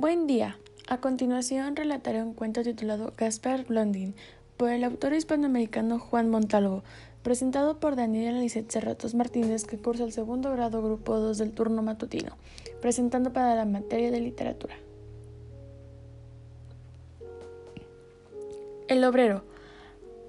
Buen 0.00 0.26
día. 0.26 0.56
A 0.88 0.98
continuación 1.02 1.76
relataré 1.76 2.22
un 2.22 2.32
cuento 2.32 2.62
titulado 2.62 3.12
Gaspar 3.18 3.66
Blondin 3.66 4.14
por 4.56 4.70
el 4.70 4.82
autor 4.82 5.12
hispanoamericano 5.12 5.98
Juan 5.98 6.30
Montalvo, 6.30 6.82
presentado 7.22 7.78
por 7.80 7.96
Daniela 7.96 8.40
Lisset 8.40 8.70
Cerratos 8.70 9.14
Martínez, 9.14 9.66
que 9.66 9.76
cursa 9.76 10.04
el 10.04 10.12
segundo 10.12 10.50
grado 10.52 10.82
grupo 10.82 11.18
2 11.18 11.36
del 11.36 11.52
turno 11.52 11.82
matutino, 11.82 12.38
presentando 12.80 13.34
para 13.34 13.54
la 13.54 13.66
materia 13.66 14.10
de 14.10 14.20
literatura. 14.20 14.74
El 18.88 19.04
obrero. 19.04 19.44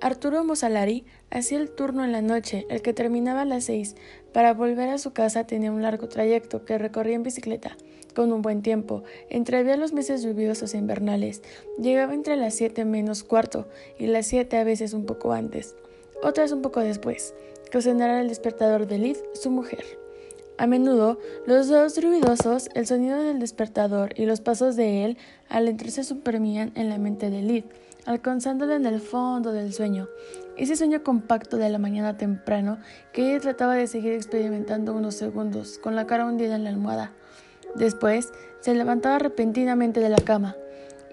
Arturo 0.01 0.43
Mosalari 0.43 1.05
hacía 1.29 1.59
el 1.59 1.71
turno 1.71 2.03
en 2.03 2.11
la 2.11 2.21
noche, 2.21 2.65
el 2.69 2.81
que 2.81 2.91
terminaba 2.91 3.43
a 3.43 3.45
las 3.45 3.63
seis. 3.63 3.95
Para 4.33 4.53
volver 4.53 4.89
a 4.89 4.97
su 4.97 5.13
casa 5.13 5.47
tenía 5.47 5.71
un 5.71 5.81
largo 5.81 6.09
trayecto 6.09 6.65
que 6.65 6.77
recorría 6.77 7.15
en 7.15 7.23
bicicleta 7.23 7.77
con 8.11 8.31
un 8.31 8.41
buen 8.41 8.61
tiempo. 8.61 9.03
Entrevía 9.29 9.77
los 9.77 9.93
meses 9.93 10.23
lluviosos 10.23 10.73
e 10.73 10.77
invernales. 10.77 11.41
Llegaba 11.79 12.13
entre 12.13 12.35
las 12.35 12.53
siete 12.53 12.85
menos 12.85 13.23
cuarto 13.23 13.67
y 13.97 14.07
las 14.07 14.27
siete 14.27 14.57
a 14.57 14.63
veces 14.63 14.93
un 14.93 15.05
poco 15.05 15.33
antes, 15.33 15.75
otras 16.23 16.51
un 16.51 16.61
poco 16.61 16.79
después, 16.81 17.33
que 17.71 17.77
el 17.77 18.27
despertador 18.27 18.85
de 18.85 18.97
Liz, 18.97 19.23
su 19.33 19.49
mujer. 19.49 19.83
A 20.57 20.67
menudo, 20.67 21.17
los 21.47 21.69
dos 21.69 21.99
ruidosos, 22.03 22.69
el 22.75 22.85
sonido 22.85 23.23
del 23.23 23.39
despertador 23.39 24.13
y 24.15 24.25
los 24.25 24.41
pasos 24.41 24.75
de 24.75 25.05
él, 25.05 25.17
al 25.49 25.67
entrarse 25.67 26.03
suprimían 26.03 26.71
en 26.75 26.89
la 26.89 26.97
mente 26.97 27.29
de 27.29 27.41
Liz, 27.41 27.65
alcanzándole 28.05 28.75
en 28.75 28.85
el 28.85 28.99
fondo 28.99 29.53
del 29.53 29.73
sueño, 29.73 30.07
ese 30.57 30.75
sueño 30.75 31.01
compacto 31.01 31.57
de 31.57 31.69
la 31.69 31.79
mañana 31.79 32.17
temprano 32.17 32.77
que 33.13 33.29
ella 33.29 33.39
trataba 33.39 33.75
de 33.75 33.87
seguir 33.87 34.13
experimentando 34.13 34.93
unos 34.93 35.15
segundos, 35.15 35.79
con 35.79 35.95
la 35.95 36.05
cara 36.05 36.25
hundida 36.25 36.55
en 36.55 36.65
la 36.65 36.69
almohada. 36.69 37.13
Después 37.75 38.31
se 38.59 38.75
levantaba 38.75 39.19
repentinamente 39.19 39.99
de 39.99 40.09
la 40.09 40.19
cama 40.19 40.55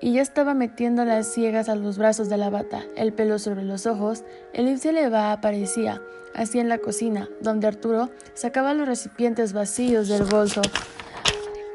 y 0.00 0.12
ya 0.12 0.22
estaba 0.22 0.54
metiendo 0.54 1.04
las 1.04 1.26
ciegas 1.26 1.68
a 1.68 1.74
los 1.74 1.98
brazos 1.98 2.28
de 2.28 2.36
la 2.36 2.50
bata, 2.50 2.84
el 2.96 3.12
pelo 3.12 3.38
sobre 3.38 3.64
los 3.64 3.86
ojos, 3.86 4.24
el 4.52 4.78
se 4.78 4.92
le 4.92 5.08
va 5.08 5.32
aparecía, 5.32 6.00
así 6.34 6.58
en 6.58 6.68
la 6.68 6.78
cocina, 6.78 7.28
donde 7.40 7.66
Arturo 7.66 8.10
sacaba 8.34 8.74
los 8.74 8.86
recipientes 8.86 9.52
vacíos 9.52 10.08
del 10.08 10.24
bolso, 10.24 10.62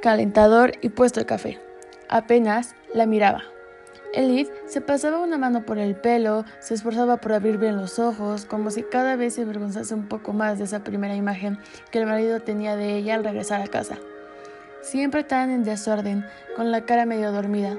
calentador 0.01 0.73
y 0.81 0.89
puesto 0.89 1.19
el 1.19 1.25
café. 1.25 1.59
Apenas 2.07 2.75
la 2.93 3.05
miraba. 3.05 3.43
Elif 4.13 4.49
se 4.67 4.79
pasaba 4.79 5.19
una 5.19 5.39
mano 5.39 5.65
por 5.65 5.79
el 5.79 5.95
pelo, 5.95 6.45
se 6.59 6.75
esforzaba 6.75 7.17
por 7.17 7.33
abrir 7.33 7.57
bien 7.57 7.77
los 7.77 7.97
ojos, 7.97 8.45
como 8.45 8.69
si 8.69 8.83
cada 8.83 9.15
vez 9.15 9.33
se 9.33 9.41
avergonzase 9.41 9.95
un 9.95 10.07
poco 10.07 10.33
más 10.33 10.59
de 10.59 10.65
esa 10.65 10.83
primera 10.83 11.15
imagen 11.15 11.57
que 11.91 11.97
el 11.97 12.05
marido 12.05 12.39
tenía 12.39 12.75
de 12.75 12.95
ella 12.95 13.15
al 13.15 13.23
regresar 13.23 13.61
a 13.61 13.67
casa 13.67 13.97
siempre 14.83 15.23
tan 15.23 15.49
en 15.49 15.63
desorden, 15.63 16.25
con 16.55 16.71
la 16.71 16.85
cara 16.85 17.05
medio 17.05 17.31
dormida. 17.31 17.77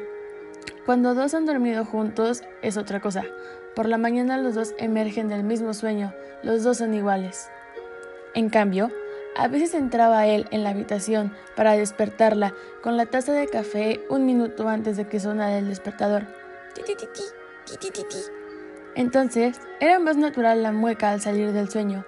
Cuando 0.87 1.15
dos 1.15 1.35
han 1.35 1.47
dormido 1.47 1.85
juntos 1.85 2.43
es 2.63 2.77
otra 2.77 3.01
cosa. 3.01 3.25
Por 3.77 3.87
la 3.89 3.99
mañana 3.99 4.39
los 4.39 4.55
dos 4.55 4.75
emergen 4.79 5.29
del 5.29 5.45
mismo 5.45 5.75
sueño, 5.75 6.13
los 6.43 6.65
dos 6.65 6.79
son 6.79 6.95
iguales. 6.95 7.49
En 8.35 8.49
cambio, 8.49 8.91
a 9.37 9.49
veces 9.49 9.75
entraba 9.75 10.27
él 10.27 10.47
en 10.51 10.65
la 10.65 10.71
habitación 10.71 11.33
para 11.57 11.73
despertarla 11.73 12.55
con 12.83 12.97
la 12.97 13.07
taza 13.07 13.33
de 13.33 13.49
café 13.49 14.01
un 14.09 14.27
minuto 14.27 14.69
antes 14.69 14.97
de 14.97 15.07
que 15.07 15.21
sonara 15.21 15.59
el 15.59 15.69
despertador. 15.69 16.25
Entonces, 18.95 19.61
era 19.81 19.99
más 19.99 20.17
natural 20.17 20.63
la 20.63 20.73
mueca 20.73 21.11
al 21.11 21.21
salir 21.21 21.53
del 21.53 21.69
sueño. 21.69 22.05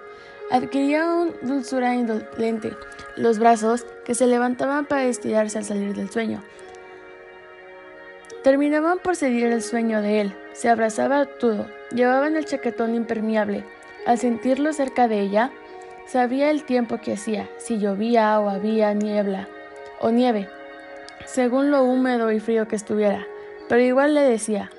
Adquiría 0.49 1.05
un 1.13 1.35
dulzura 1.41 1.93
indolente, 1.93 2.73
los 3.17 3.37
brazos 3.37 3.85
que 4.05 4.15
se 4.15 4.27
levantaban 4.27 4.85
para 4.85 5.03
estirarse 5.03 5.57
al 5.57 5.65
salir 5.65 5.93
del 5.93 6.09
sueño. 6.09 6.41
Terminaban 8.43 8.99
por 8.99 9.17
seguir 9.17 9.47
el 9.47 9.61
sueño 9.61 10.01
de 10.01 10.21
él, 10.21 10.35
se 10.53 10.69
abrazaba 10.69 11.25
todo, 11.25 11.67
llevaban 11.91 12.37
el 12.37 12.45
chaquetón 12.45 12.95
impermeable. 12.95 13.65
Al 14.05 14.17
sentirlo 14.19 14.71
cerca 14.71 15.09
de 15.09 15.19
ella, 15.19 15.51
sabía 16.07 16.49
el 16.49 16.63
tiempo 16.63 17.01
que 17.01 17.13
hacía, 17.13 17.49
si 17.57 17.77
llovía 17.77 18.39
o 18.39 18.49
había 18.49 18.93
niebla 18.93 19.49
o 19.99 20.11
nieve, 20.11 20.47
según 21.25 21.71
lo 21.71 21.83
húmedo 21.83 22.31
y 22.31 22.39
frío 22.39 22.69
que 22.69 22.77
estuviera, 22.77 23.27
pero 23.67 23.81
igual 23.81 24.13
le 24.13 24.21
decía, 24.21 24.71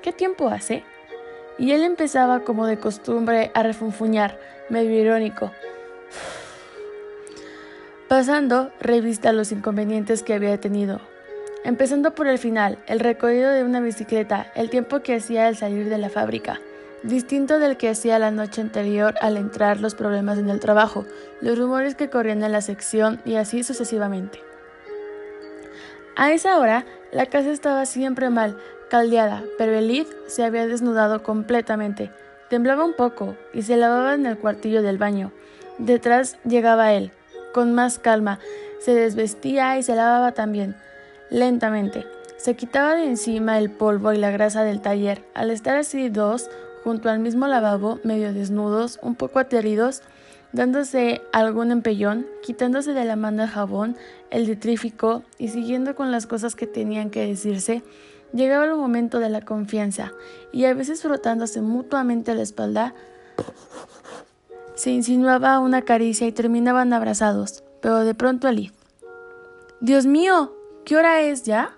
¿qué 0.00 0.12
tiempo 0.12 0.48
hace? 0.48 0.84
Y 1.58 1.72
él 1.72 1.82
empezaba 1.82 2.40
como 2.40 2.66
de 2.66 2.78
costumbre 2.78 3.50
a 3.54 3.62
refunfuñar, 3.62 4.38
medio 4.68 4.98
irónico. 5.00 5.50
Pasando 8.08 8.70
revista 8.80 9.32
los 9.32 9.52
inconvenientes 9.52 10.22
que 10.22 10.34
había 10.34 10.58
tenido. 10.60 11.00
Empezando 11.64 12.14
por 12.14 12.26
el 12.26 12.38
final, 12.38 12.78
el 12.86 13.00
recorrido 13.00 13.50
de 13.50 13.64
una 13.64 13.80
bicicleta, 13.80 14.50
el 14.54 14.68
tiempo 14.68 15.00
que 15.00 15.14
hacía 15.14 15.46
al 15.46 15.56
salir 15.56 15.88
de 15.88 15.96
la 15.96 16.10
fábrica, 16.10 16.60
distinto 17.02 17.58
del 17.58 17.76
que 17.76 17.88
hacía 17.88 18.18
la 18.18 18.30
noche 18.30 18.60
anterior 18.60 19.14
al 19.20 19.36
entrar, 19.36 19.80
los 19.80 19.94
problemas 19.94 20.38
en 20.38 20.50
el 20.50 20.60
trabajo, 20.60 21.06
los 21.40 21.58
rumores 21.58 21.94
que 21.94 22.10
corrían 22.10 22.42
en 22.42 22.52
la 22.52 22.60
sección 22.60 23.20
y 23.24 23.36
así 23.36 23.62
sucesivamente. 23.62 24.40
A 26.16 26.32
esa 26.32 26.58
hora, 26.58 26.84
la 27.12 27.26
casa 27.26 27.50
estaba 27.50 27.86
siempre 27.86 28.28
mal, 28.28 28.58
caldeada, 28.92 29.42
pero 29.56 29.72
Elif 29.72 30.06
se 30.26 30.44
había 30.44 30.66
desnudado 30.66 31.22
completamente. 31.22 32.10
Temblaba 32.50 32.84
un 32.84 32.92
poco 32.92 33.34
y 33.54 33.62
se 33.62 33.78
lavaba 33.78 34.12
en 34.12 34.26
el 34.26 34.36
cuartillo 34.36 34.82
del 34.82 34.98
baño. 34.98 35.32
Detrás 35.78 36.36
llegaba 36.44 36.92
él, 36.92 37.10
con 37.54 37.72
más 37.72 37.98
calma, 37.98 38.38
se 38.80 38.92
desvestía 38.92 39.78
y 39.78 39.82
se 39.82 39.96
lavaba 39.96 40.32
también, 40.32 40.76
lentamente. 41.30 42.04
Se 42.36 42.54
quitaba 42.54 42.94
de 42.94 43.06
encima 43.06 43.56
el 43.56 43.70
polvo 43.70 44.12
y 44.12 44.18
la 44.18 44.30
grasa 44.30 44.62
del 44.62 44.82
taller. 44.82 45.24
Al 45.32 45.50
estar 45.50 45.78
así 45.78 46.10
dos, 46.10 46.50
junto 46.84 47.08
al 47.08 47.18
mismo 47.18 47.46
lavabo, 47.46 47.98
medio 48.04 48.34
desnudos, 48.34 48.98
un 49.00 49.14
poco 49.14 49.38
ateridos, 49.38 50.02
dándose 50.52 51.22
algún 51.32 51.70
empellón, 51.70 52.26
quitándose 52.42 52.92
de 52.92 53.04
la 53.04 53.16
mano 53.16 53.42
el 53.42 53.48
jabón, 53.48 53.96
el 54.30 54.46
detrífico 54.46 55.22
y 55.38 55.48
siguiendo 55.48 55.94
con 55.94 56.10
las 56.10 56.26
cosas 56.26 56.54
que 56.54 56.66
tenían 56.66 57.10
que 57.10 57.26
decirse, 57.26 57.82
llegaba 58.32 58.64
el 58.64 58.74
momento 58.74 59.18
de 59.18 59.30
la 59.30 59.42
confianza 59.42 60.12
y 60.52 60.64
a 60.64 60.74
veces 60.74 61.02
frotándose 61.02 61.60
mutuamente 61.62 62.34
la 62.34 62.42
espalda, 62.42 62.94
se 64.74 64.90
insinuaba 64.90 65.58
una 65.58 65.82
caricia 65.82 66.26
y 66.26 66.32
terminaban 66.32 66.92
abrazados, 66.92 67.62
pero 67.80 68.04
de 68.04 68.14
pronto 68.14 68.48
Ali. 68.48 68.72
Dios 69.80 70.06
mío, 70.06 70.54
¿qué 70.84 70.96
hora 70.96 71.20
es 71.20 71.42
ya? 71.44 71.76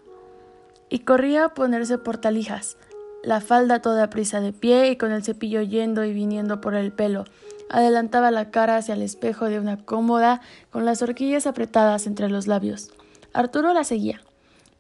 Y 0.89 1.01
corría 1.01 1.47
a 1.47 1.55
ponerse 1.55 1.99
portalijas, 1.99 2.77
la 3.23 3.41
falda 3.41 3.81
toda 3.81 4.11
prisa 4.11 4.41
de 4.41 4.53
pie 4.53 4.91
y 4.91 4.97
con 4.97 5.11
el 5.11 5.25
cepillo 5.25 5.63
yendo 5.63 6.05
y 6.05 6.13
viniendo 6.13 6.61
por 6.61 6.75
el 6.75 6.93
pelo. 6.93 7.25
Adelantaba 7.71 8.31
la 8.31 8.51
cara 8.51 8.77
hacia 8.77 8.95
el 8.95 9.03
espejo 9.03 9.47
de 9.47 9.59
una 9.59 9.77
cómoda 9.85 10.41
con 10.71 10.85
las 10.85 11.03
horquillas 11.03 11.47
apretadas 11.47 12.07
entre 12.07 12.29
los 12.29 12.47
labios. 12.47 12.91
Arturo 13.33 13.73
la 13.73 13.85
seguía. 13.85 14.21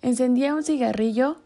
Encendía 0.02 0.54
un 0.54 0.62
cigarrillo 0.62 1.38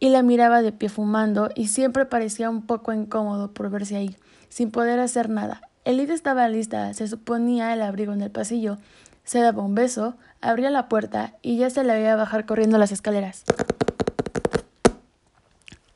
y 0.00 0.08
la 0.08 0.22
miraba 0.22 0.62
de 0.62 0.72
pie 0.72 0.88
fumando 0.88 1.50
y 1.54 1.68
siempre 1.68 2.06
parecía 2.06 2.50
un 2.50 2.66
poco 2.66 2.92
incómodo 2.92 3.52
por 3.52 3.70
verse 3.70 3.96
ahí, 3.96 4.16
sin 4.48 4.70
poder 4.70 4.98
hacer 4.98 5.28
nada. 5.28 5.60
Elida 5.84 6.14
estaba 6.14 6.48
lista, 6.48 6.92
se 6.94 7.06
suponía 7.06 7.72
el 7.72 7.82
abrigo 7.82 8.12
en 8.12 8.22
el 8.22 8.30
pasillo. 8.30 8.78
Se 9.24 9.40
daba 9.40 9.62
un 9.62 9.74
beso, 9.74 10.16
abría 10.40 10.70
la 10.70 10.88
puerta 10.88 11.34
y 11.42 11.58
ya 11.58 11.70
se 11.70 11.84
la 11.84 11.94
veía 11.94 12.16
bajar 12.16 12.44
corriendo 12.44 12.76
las 12.78 12.92
escaleras. 12.92 13.44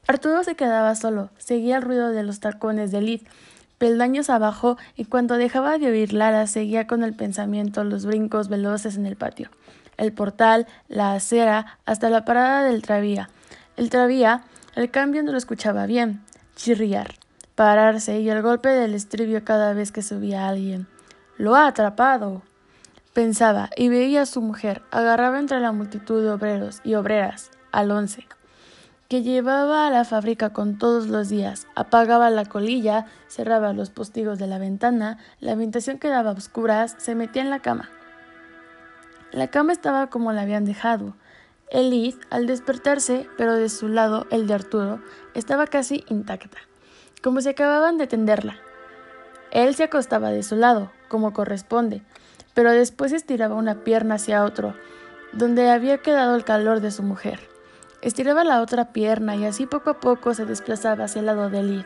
Arturo 0.07 0.45
se 0.45 0.55
quedaba 0.55 0.95
solo, 0.95 1.31
seguía 1.39 1.77
el 1.77 1.83
ruido 1.83 2.11
de 2.11 2.23
los 2.23 2.41
tacones 2.41 2.91
de 2.93 3.01
Lid, 3.01 3.23
peldaños 3.79 4.31
abajo, 4.31 4.77
y 4.97 5.05
cuando 5.05 5.37
dejaba 5.37 5.79
de 5.79 5.89
oír 5.89 6.13
Lara 6.13 6.47
seguía 6.47 6.87
con 6.87 7.03
el 7.03 7.15
pensamiento 7.15 7.85
los 7.85 8.07
brincos 8.07 8.49
veloces 8.49 8.97
en 8.97 9.07
el 9.07 9.17
patio, 9.17 9.51
el 9.97 10.13
portal, 10.13 10.67
la 10.89 11.15
acera, 11.15 11.79
hasta 11.85 12.11
la 12.11 12.25
parada 12.25 12.65
del 12.65 12.83
tranvía. 12.83 13.29
El 13.77 13.91
tranvía, 13.91 14.45
el 14.75 14.91
cambio 14.91 15.23
no 15.23 15.33
lo 15.33 15.39
escuchaba 15.39 15.87
bien, 15.87 16.23
chirriar, 16.57 17.15
pararse 17.55 18.21
y 18.21 18.29
el 18.29 18.43
golpe 18.43 18.69
del 18.69 18.95
estribio 18.95 19.45
cada 19.45 19.73
vez 19.75 19.93
que 19.93 20.03
subía 20.03 20.49
alguien. 20.49 20.87
Lo 21.37 21.55
ha 21.55 21.67
atrapado. 21.67 22.43
Pensaba 23.13 23.71
y 23.77 23.89
veía 23.89 24.23
a 24.23 24.27
su 24.27 24.41
mujer, 24.41 24.83
agarraba 24.91 25.39
entre 25.39 25.61
la 25.61 25.71
multitud 25.71 26.23
de 26.23 26.31
obreros 26.31 26.81
y 26.83 26.95
obreras, 26.95 27.51
al 27.71 27.93
once, 27.93 28.27
llevaba 29.23 29.87
a 29.87 29.91
la 29.91 30.05
fábrica 30.05 30.53
con 30.53 30.79
todos 30.79 31.09
los 31.09 31.29
días, 31.29 31.67
apagaba 31.75 32.31
la 32.31 32.45
colilla, 32.45 33.07
cerraba 33.29 33.73
los 33.73 33.91
postigos 33.91 34.39
de 34.39 34.47
la 34.47 34.59
ventana, 34.59 35.19
la 35.41 35.53
habitación 35.53 35.99
quedaba 35.99 36.31
a 36.31 36.35
oscuras, 36.35 36.95
se 36.99 37.15
metía 37.15 37.43
en 37.43 37.51
la 37.51 37.61
cama. 37.61 37.91
La 39.33 39.49
cama 39.49 39.73
estaba 39.73 40.09
como 40.09 40.33
la 40.33 40.43
habían 40.43 40.65
dejado, 40.65 41.15
Elid, 41.71 42.15
al 42.31 42.47
despertarse, 42.47 43.29
pero 43.37 43.55
de 43.55 43.69
su 43.69 43.89
lado, 43.89 44.27
el 44.31 44.47
de 44.47 44.55
Arturo, 44.55 45.01
estaba 45.35 45.67
casi 45.67 46.05
intacta, 46.09 46.59
como 47.23 47.41
si 47.41 47.49
acababan 47.49 47.99
de 47.99 48.07
tenderla. 48.07 48.57
Él 49.51 49.75
se 49.75 49.85
acostaba 49.85 50.31
de 50.31 50.43
su 50.43 50.57
lado, 50.57 50.91
como 51.09 51.33
corresponde, 51.33 52.03
pero 52.55 52.71
después 52.71 53.13
estiraba 53.13 53.55
una 53.55 53.83
pierna 53.83 54.17
hacia 54.17 54.45
otro, 54.45 54.75
donde 55.33 55.71
había 55.71 55.99
quedado 55.99 56.37
el 56.37 56.45
calor 56.45 56.81
de 56.81 56.91
su 56.91 57.03
mujer. 57.03 57.54
Estiraba 58.05 58.45
la 58.45 58.61
otra 58.61 58.93
pierna 58.93 59.35
y 59.35 59.47
así 59.47 59.65
poco 59.65 59.89
a 59.89 59.99
poco 59.99 60.35
se 60.35 60.45
desplazaba 60.45 61.05
hacia 61.05 61.21
el 61.21 61.27
lado 61.27 61.49
de 61.49 61.63
Lid, 61.63 61.85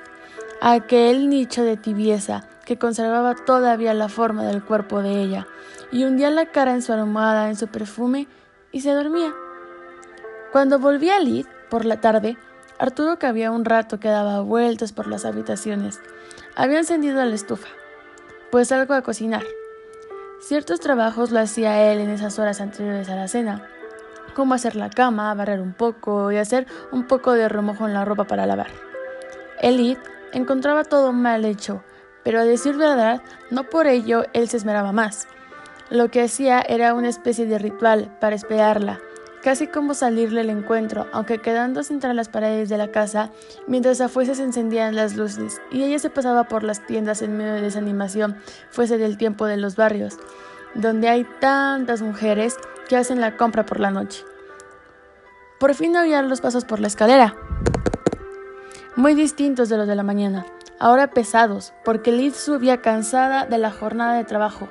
aquel 0.61 1.29
nicho 1.29 1.62
de 1.62 1.76
tibieza 1.76 2.49
que 2.67 2.76
conservaba 2.76 3.37
todavía 3.37 3.94
la 3.94 4.09
forma 4.09 4.43
del 4.43 4.65
cuerpo 4.65 5.00
de 5.00 5.23
ella, 5.23 5.47
y 5.93 6.03
hundía 6.03 6.32
la 6.32 6.47
cara 6.47 6.75
en 6.75 6.82
su 6.82 6.93
almohada, 6.93 7.49
en 7.49 7.55
su 7.55 7.69
perfume, 7.69 8.26
y 8.73 8.81
se 8.81 8.91
dormía. 8.91 9.32
Cuando 10.50 10.81
volvía 10.81 11.19
a 11.19 11.20
Lid, 11.20 11.47
por 11.70 11.85
la 11.85 12.00
tarde, 12.00 12.37
Arturo 12.81 13.20
que 13.20 13.26
había 13.29 13.53
un 13.53 13.65
rato 13.65 14.00
que 14.00 14.09
daba 14.09 14.41
vueltas 14.41 14.93
por 14.93 15.06
las 15.06 15.25
habitaciones. 15.25 16.00
Había 16.56 16.79
encendido 16.79 17.25
la 17.25 17.35
estufa, 17.35 17.69
pues 18.50 18.73
algo 18.73 18.94
a 18.94 19.03
cocinar. 19.03 19.44
Ciertos 20.41 20.81
trabajos 20.81 21.31
lo 21.31 21.38
hacía 21.38 21.93
él 21.93 22.00
en 22.00 22.11
esas 22.11 22.41
horas 22.41 22.61
anteriores 22.61 23.09
a 23.09 23.15
la 23.15 23.29
cena, 23.29 23.69
como 24.35 24.55
hacer 24.55 24.77
la 24.77 24.91
cama, 24.91 25.35
barrer 25.35 25.61
un 25.61 25.73
poco 25.73 26.31
y 26.33 26.37
hacer 26.37 26.67
un 26.93 27.07
poco 27.07 27.33
de 27.33 27.49
remojo 27.49 27.87
en 27.87 27.95
la 27.95 28.05
ropa 28.05 28.25
para 28.25 28.47
lavar. 28.47 28.69
Elid 29.61 29.99
encontraba 30.33 30.85
todo 30.85 31.13
mal 31.13 31.45
hecho, 31.45 31.83
pero 32.23 32.41
a 32.41 32.45
decir 32.45 32.77
verdad, 32.77 33.23
no 33.51 33.65
por 33.65 33.87
ello 33.87 34.25
él 34.33 34.49
se 34.49 34.59
esmeraba 34.59 34.93
más. 34.93 35.27
Lo 35.91 36.11
que 36.11 36.23
hacía 36.23 36.61
era 36.61 36.95
una 36.95 37.09
especie 37.09 37.47
de 37.47 37.59
ritual 37.59 38.15
para 38.21 38.37
esperarla, 38.37 39.01
casi 39.43 39.67
como 39.67 39.95
salirle 39.95 40.43
al 40.43 40.51
encuentro, 40.51 41.07
aunque 41.13 41.39
quedándose 41.39 41.93
entre 41.93 42.13
las 42.13 42.29
paredes 42.29 42.69
de 42.69 42.77
la 42.77 42.91
casa, 42.91 43.31
mientras 43.67 44.01
afuera 44.01 44.35
se 44.35 44.43
encendían 44.43 44.95
las 44.95 45.17
luces 45.17 45.61
y 45.71 45.83
ella 45.83 45.99
se 45.99 46.11
pasaba 46.11 46.45
por 46.45 46.65
las 46.65 46.85
tiendas 46.87 47.23
en 47.23 47.37
medio 47.37 47.55
de 47.55 47.63
desanimación, 47.63 48.37
fuese 48.71 48.99
del 48.99 49.17
tiempo 49.17 49.47
de 49.47 49.57
los 49.57 49.77
barrios, 49.77 50.19
donde 50.75 51.09
hay 51.09 51.27
tantas 51.41 52.03
mujeres 52.03 52.57
que 52.88 52.96
hacen 52.96 53.20
la 53.20 53.37
compra 53.37 53.64
por 53.64 53.81
la 53.81 53.90
noche. 53.90 54.25
Por 55.61 55.75
fin 55.75 55.96
oía 55.96 56.23
los 56.23 56.40
pasos 56.40 56.64
por 56.64 56.81
la 56.81 56.88
escalera, 56.88 57.37
muy 58.96 59.14
distintos 59.14 59.69
de 59.69 59.76
los 59.76 59.87
de 59.87 59.94
la 59.94 60.02
mañana, 60.02 60.44
ahora 60.81 61.11
pesados, 61.11 61.73
porque 61.85 62.11
Liz 62.11 62.37
subía 62.37 62.81
cansada 62.81 63.46
de 63.46 63.58
la 63.58 63.70
jornada 63.70 64.14
de 64.14 64.25
trabajo 64.25 64.69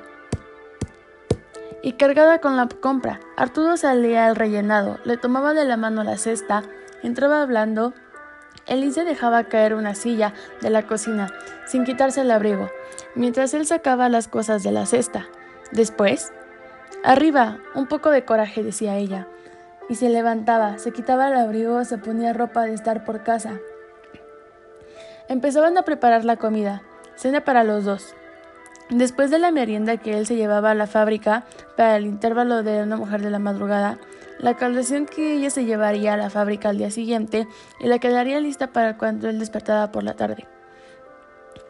y 1.82 1.92
cargada 1.92 2.38
con 2.38 2.56
la 2.56 2.68
compra. 2.68 3.20
Arturo 3.36 3.76
salía 3.76 4.26
al 4.26 4.36
rellenado, 4.36 4.98
le 5.04 5.16
tomaba 5.16 5.54
de 5.54 5.64
la 5.64 5.76
mano 5.76 6.04
la 6.04 6.18
cesta, 6.18 6.62
entraba 7.02 7.40
hablando. 7.40 7.94
Elise 8.66 9.04
dejaba 9.04 9.44
caer 9.44 9.74
una 9.74 9.94
silla 9.94 10.34
de 10.60 10.68
la 10.68 10.86
cocina, 10.86 11.32
sin 11.66 11.84
quitarse 11.84 12.20
el 12.20 12.30
abrigo, 12.30 12.70
mientras 13.14 13.54
él 13.54 13.64
sacaba 13.64 14.10
las 14.10 14.28
cosas 14.28 14.62
de 14.62 14.72
la 14.72 14.84
cesta. 14.84 15.26
Después, 15.72 16.32
arriba, 17.04 17.58
un 17.74 17.86
poco 17.86 18.10
de 18.10 18.24
coraje, 18.24 18.62
decía 18.62 18.96
ella, 18.96 19.28
y 19.88 19.94
se 19.94 20.08
levantaba, 20.08 20.78
se 20.78 20.92
quitaba 20.92 21.28
el 21.28 21.36
abrigo, 21.36 21.84
se 21.84 21.98
ponía 21.98 22.32
ropa 22.32 22.62
de 22.62 22.74
estar 22.74 23.04
por 23.04 23.22
casa. 23.22 23.58
Empezaban 25.28 25.76
a 25.78 25.82
preparar 25.82 26.24
la 26.24 26.36
comida, 26.36 26.82
cena 27.16 27.42
para 27.42 27.64
los 27.64 27.84
dos. 27.84 28.14
Después 28.90 29.30
de 29.30 29.38
la 29.38 29.50
merienda 29.50 29.98
que 29.98 30.16
él 30.16 30.26
se 30.26 30.36
llevaba 30.36 30.70
a 30.70 30.74
la 30.74 30.86
fábrica 30.86 31.44
para 31.76 31.96
el 31.96 32.06
intervalo 32.06 32.62
de 32.62 32.82
una 32.82 32.96
mujer 32.96 33.20
de 33.20 33.30
la 33.30 33.38
madrugada, 33.38 33.98
la 34.38 34.54
colación 34.54 35.04
que 35.04 35.34
ella 35.34 35.50
se 35.50 35.64
llevaría 35.64 36.14
a 36.14 36.16
la 36.16 36.30
fábrica 36.30 36.70
al 36.70 36.78
día 36.78 36.90
siguiente 36.90 37.46
y 37.80 37.86
la 37.86 37.98
quedaría 37.98 38.40
lista 38.40 38.68
para 38.68 38.96
cuando 38.96 39.28
él 39.28 39.38
despertaba 39.38 39.92
por 39.92 40.04
la 40.04 40.14
tarde. 40.14 40.46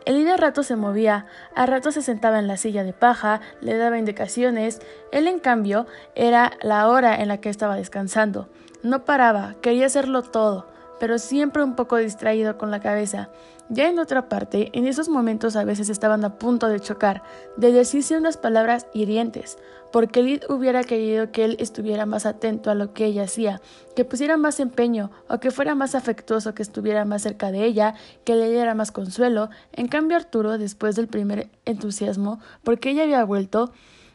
Él 0.08 0.25
de 0.25 0.38
rato 0.38 0.62
se 0.62 0.75
movía, 0.75 1.26
a 1.55 1.66
rato 1.66 1.93
se 1.93 2.00
sentaba 2.00 2.38
en 2.38 2.46
la 2.46 2.56
silla 2.56 2.82
de 2.82 2.94
paja, 2.94 3.43
le 3.60 3.76
daba 3.76 3.99
indicaciones, 3.99 4.81
él 5.12 5.28
en 5.28 5.38
cambio 5.38 5.87
era 6.14 6.52
la 6.62 6.88
hora 6.88 7.20
en 7.20 7.28
la 7.28 7.43
que 7.43 7.50
estaba 7.50 7.76
descansando. 7.76 8.49
No 8.82 9.05
paraba, 9.05 9.56
quería 9.60 9.84
hacerlo 9.84 10.22
todo, 10.22 10.64
pero 10.98 11.18
siempre 11.18 11.62
un 11.62 11.74
poco 11.74 11.96
distraído 11.96 12.58
con 12.58 12.70
la 12.70 12.80
cabeza. 12.80 13.30
Ya 13.70 13.88
en 13.88 13.98
otra 13.98 14.30
parte, 14.30 14.70
en 14.72 14.86
esos 14.86 15.10
momentos 15.10 15.54
a 15.54 15.64
veces 15.64 15.90
estaban 15.90 16.24
a 16.24 16.38
punto 16.38 16.68
de 16.68 16.80
chocar, 16.80 17.22
de 17.58 17.70
decirse 17.70 18.16
unas 18.16 18.38
palabras 18.38 18.86
hirientes, 18.94 19.58
porque 19.92 20.22
Lid 20.22 20.42
hubiera 20.48 20.84
querido 20.84 21.30
que 21.32 21.44
él 21.44 21.56
estuviera 21.60 22.06
más 22.06 22.24
atento 22.24 22.70
a 22.70 22.74
lo 22.74 22.94
que 22.94 23.04
ella 23.04 23.24
hacía, 23.24 23.60
que 23.94 24.06
pusiera 24.06 24.38
más 24.38 24.58
empeño, 24.60 25.10
o 25.28 25.38
que 25.38 25.50
fuera 25.50 25.74
más 25.74 25.94
afectuoso, 25.94 26.54
que 26.54 26.62
estuviera 26.62 27.04
más 27.04 27.22
cerca 27.22 27.52
de 27.52 27.64
ella, 27.64 27.94
que 28.24 28.36
le 28.36 28.50
diera 28.50 28.74
más 28.74 28.90
consuelo. 28.90 29.50
En 29.72 29.88
cambio, 29.88 30.16
Arturo, 30.16 30.56
después 30.56 30.96
del 30.96 31.08
primer 31.08 31.50
entusiasmo, 31.66 32.40
porque 32.64 32.90
ella 32.90 33.02
había 33.02 33.24
vuelto, 33.24 33.70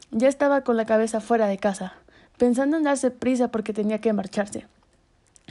ya 0.09 0.27
estaba 0.27 0.61
con 0.61 0.77
la 0.77 0.85
cabeza 0.85 1.21
fuera 1.21 1.47
de 1.47 1.57
casa, 1.57 1.93
pensando 2.37 2.77
en 2.77 2.83
darse 2.83 3.11
prisa 3.11 3.49
porque 3.49 3.73
tenía 3.73 3.99
que 4.01 4.13
marcharse. 4.13 4.67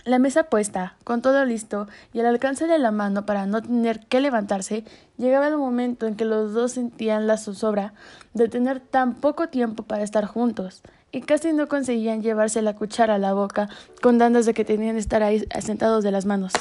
La 0.05 0.19
mesa 0.19 0.45
puesta, 0.45 0.97
con 1.05 1.23
todo 1.23 1.45
listo 1.45 1.87
y 2.13 2.19
al 2.19 2.27
alcance 2.27 2.67
de 2.67 2.79
la 2.81 2.91
mano 2.91 3.25
para 3.25 3.47
no 3.47 3.63
tener 3.63 4.01
que 4.01 4.21
levantarse, 4.21 4.85
llegaba 5.17 5.47
el 5.47 5.57
momento 5.57 6.09
en 6.09 6.17
que 6.17 6.25
los 6.25 6.53
dos 6.53 6.73
sentían 6.73 7.29
la 7.29 7.37
zozobra 7.37 7.95
de 8.35 8.49
tener 8.49 8.81
tan 8.81 9.15
poco 9.15 9.49
tiempo 9.49 9.85
para 9.85 10.03
estar 10.03 10.25
juntos, 10.27 10.83
y 11.13 11.21
casi 11.21 11.53
no 11.53 11.69
conseguían 11.69 12.21
llevarse 12.21 12.63
la 12.63 12.75
cuchara 12.75 13.15
a 13.15 13.19
la 13.19 13.33
boca 13.33 13.69
con 14.03 14.19
dandas 14.19 14.45
de 14.45 14.55
que 14.55 14.65
tenían 14.65 14.97
que 14.97 15.01
estar 15.01 15.23
ahí 15.23 15.47
sentados 15.61 16.03
de 16.03 16.11
las 16.11 16.27
manos. 16.27 16.53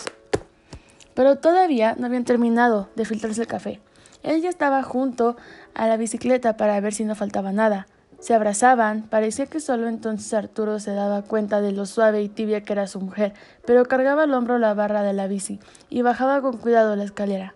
Pero 1.15 1.37
todavía 1.37 1.95
no 1.97 2.05
habían 2.05 2.25
terminado 2.25 2.89
de 2.95 3.05
filtrarse 3.05 3.41
el 3.41 3.47
café. 3.47 3.81
Él 4.21 4.41
ya 4.41 4.49
estaba 4.49 4.83
junto 4.83 5.35
a 5.73 5.87
la 5.87 5.97
bicicleta 5.97 6.57
para 6.57 6.79
ver 6.79 6.93
si 6.93 7.05
no 7.05 7.15
faltaba 7.15 7.51
nada. 7.51 7.87
Se 8.21 8.35
abrazaban, 8.35 9.01
parecía 9.09 9.47
que 9.47 9.59
solo 9.59 9.87
entonces 9.87 10.31
Arturo 10.35 10.77
se 10.79 10.93
daba 10.93 11.23
cuenta 11.23 11.59
de 11.59 11.71
lo 11.71 11.87
suave 11.87 12.21
y 12.21 12.29
tibia 12.29 12.61
que 12.61 12.73
era 12.73 12.85
su 12.85 13.01
mujer, 13.01 13.33
pero 13.65 13.85
cargaba 13.85 14.23
al 14.23 14.33
hombro 14.35 14.59
la 14.59 14.75
barra 14.75 15.01
de 15.01 15.11
la 15.11 15.25
bici 15.25 15.59
y 15.89 16.03
bajaba 16.03 16.39
con 16.39 16.57
cuidado 16.57 16.95
la 16.95 17.03
escalera. 17.03 17.55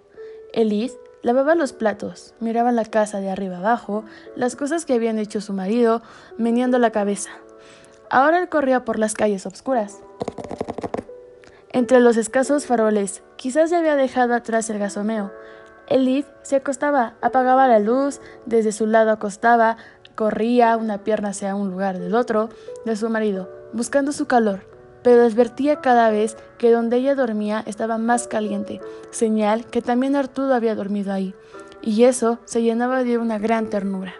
Elise 0.53 0.97
lavaba 1.21 1.53
los 1.53 1.71
platos, 1.71 2.33
miraba 2.39 2.71
la 2.71 2.83
casa 2.83 3.19
de 3.19 3.29
arriba 3.29 3.57
abajo, 3.57 4.05
las 4.35 4.55
cosas 4.55 4.85
que 4.85 4.95
habían 4.95 5.19
hecho 5.19 5.39
su 5.39 5.53
marido, 5.53 6.01
meneando 6.39 6.79
la 6.79 6.89
cabeza. 6.89 7.29
Ahora 8.09 8.39
él 8.39 8.49
corría 8.49 8.85
por 8.85 8.97
las 8.97 9.13
calles 9.13 9.45
oscuras. 9.45 9.99
Entre 11.73 11.99
los 11.99 12.17
escasos 12.17 12.65
faroles, 12.65 13.21
quizás 13.35 13.69
se 13.69 13.75
había 13.75 13.95
dejado 13.95 14.33
atrás 14.33 14.67
el 14.71 14.79
gasomeo. 14.79 15.31
Elise 15.87 16.27
se 16.41 16.55
acostaba, 16.55 17.13
apagaba 17.21 17.67
la 17.67 17.79
luz, 17.79 18.19
desde 18.45 18.71
su 18.71 18.87
lado 18.87 19.11
acostaba, 19.11 19.77
Corría 20.15 20.77
una 20.77 21.03
pierna 21.03 21.29
hacia 21.29 21.55
un 21.55 21.69
lugar 21.69 21.99
del 21.99 22.15
otro 22.15 22.49
de 22.85 22.95
su 22.95 23.09
marido, 23.09 23.49
buscando 23.73 24.11
su 24.11 24.25
calor, 24.25 24.61
pero 25.03 25.23
advertía 25.23 25.81
cada 25.81 26.09
vez 26.09 26.37
que 26.57 26.71
donde 26.71 26.97
ella 26.97 27.15
dormía 27.15 27.63
estaba 27.65 27.97
más 27.97 28.27
caliente, 28.27 28.81
señal 29.11 29.65
que 29.65 29.81
también 29.81 30.15
Arturo 30.15 30.53
había 30.53 30.73
dormido 30.73 31.11
ahí, 31.11 31.35
y 31.81 32.05
eso 32.05 32.39
se 32.45 32.61
llenaba 32.61 33.03
de 33.03 33.17
una 33.17 33.37
gran 33.37 33.69
ternura. 33.69 34.15